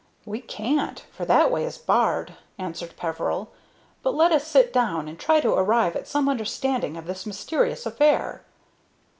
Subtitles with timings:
[0.25, 3.51] "We can't, for that way is barred," answered Peveril;
[4.01, 7.85] "but let us sit down and try to arrive at some understanding of this mysterious
[7.85, 8.43] affair."